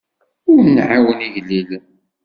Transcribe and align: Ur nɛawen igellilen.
Ur 0.51 0.59
nɛawen 0.75 1.25
igellilen. 1.27 1.85